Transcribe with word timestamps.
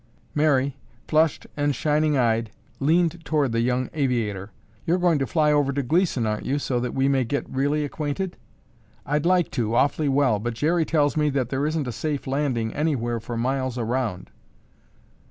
Mary, 0.33 0.77
flushed 1.07 1.45
and 1.55 1.75
shining 1.75 2.17
eyed, 2.17 2.49
leaned 2.79 3.23
toward 3.23 3.51
the 3.51 3.59
young 3.59 3.87
aviator. 3.93 4.49
"You're 4.83 4.97
going 4.97 5.19
to 5.19 5.27
fly 5.27 5.51
over 5.51 5.71
to 5.71 5.83
Gleeson, 5.83 6.25
aren't 6.25 6.47
you, 6.47 6.57
so 6.57 6.79
that 6.79 6.95
we 6.95 7.07
may 7.07 7.23
get 7.23 7.47
really 7.47 7.85
acquainted?" 7.85 8.35
"I'd 9.05 9.27
like 9.27 9.51
to, 9.51 9.75
awfully 9.75 10.09
well, 10.09 10.39
but 10.39 10.55
Jerry 10.55 10.85
tells 10.85 11.15
me 11.15 11.29
that 11.29 11.49
there 11.49 11.67
isn't 11.67 11.87
a 11.87 11.91
safe 11.91 12.25
landing 12.25 12.73
anywhere 12.73 13.19
for 13.19 13.37
miles 13.37 13.77
around." 13.77 14.31